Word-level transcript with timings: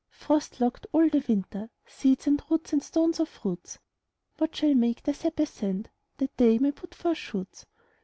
Frost 0.09 0.59
locked 0.59 0.87
all 0.93 1.07
the 1.09 1.23
winter, 1.27 1.69
Seeds, 1.85 2.25
and 2.25 2.41
roots, 2.49 2.73
and 2.73 2.81
stones 2.81 3.19
of 3.19 3.29
fruits, 3.29 3.77
What 4.39 4.55
shall 4.55 4.73
make 4.73 5.03
their 5.03 5.13
sap 5.13 5.39
ascend 5.39 5.91
That 6.17 6.35
they 6.37 6.57
may 6.57 6.71
put 6.71 6.95
forth 6.95 7.19
shoots? 7.19 7.67